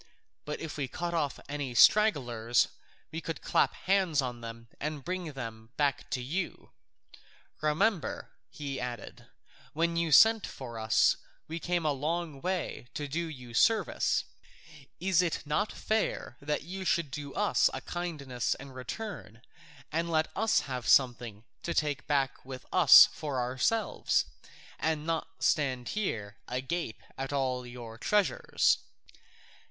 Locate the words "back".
5.77-6.09, 22.07-22.43